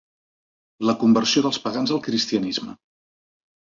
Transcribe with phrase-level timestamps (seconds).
[0.91, 2.79] La conversió dels pagans al cristianisme.